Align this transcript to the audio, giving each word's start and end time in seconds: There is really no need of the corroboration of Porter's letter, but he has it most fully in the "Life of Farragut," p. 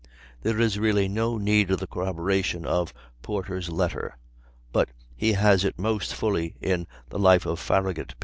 There 0.41 0.59
is 0.59 0.79
really 0.79 1.07
no 1.07 1.37
need 1.37 1.69
of 1.69 1.79
the 1.79 1.85
corroboration 1.85 2.65
of 2.65 2.91
Porter's 3.21 3.69
letter, 3.69 4.17
but 4.71 4.89
he 5.15 5.33
has 5.33 5.63
it 5.63 5.77
most 5.77 6.15
fully 6.15 6.55
in 6.59 6.87
the 7.09 7.19
"Life 7.19 7.45
of 7.45 7.59
Farragut," 7.59 8.07
p. 8.07 8.15